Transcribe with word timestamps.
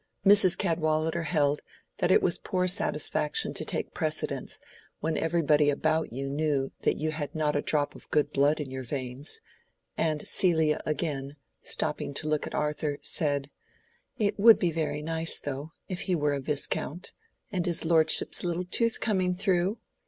Mrs. 0.25 0.57
Cadwallader 0.57 1.21
held 1.21 1.61
that 1.99 2.09
it 2.09 2.23
was 2.23 2.35
a 2.37 2.41
poor 2.41 2.67
satisfaction 2.67 3.53
to 3.53 3.63
take 3.63 3.93
precedence 3.93 4.57
when 4.99 5.15
everybody 5.15 5.69
about 5.69 6.11
you 6.11 6.27
knew 6.27 6.71
that 6.81 6.97
you 6.97 7.11
had 7.11 7.35
not 7.35 7.55
a 7.55 7.61
drop 7.61 7.93
of 7.93 8.09
good 8.09 8.31
blood 8.33 8.59
in 8.59 8.71
your 8.71 8.81
veins; 8.81 9.39
and 9.95 10.27
Celia 10.27 10.81
again, 10.87 11.35
stopping 11.59 12.15
to 12.15 12.27
look 12.27 12.47
at 12.47 12.55
Arthur, 12.55 12.97
said, 13.03 13.51
"It 14.17 14.39
would 14.39 14.57
be 14.57 14.71
very 14.71 15.03
nice, 15.03 15.39
though, 15.39 15.71
if 15.87 16.01
he 16.01 16.15
were 16.15 16.33
a 16.33 16.41
Viscount—and 16.41 17.67
his 17.67 17.85
lordship's 17.85 18.43
little 18.43 18.65
tooth 18.65 18.99
coming 19.01 19.35
through! 19.35 19.77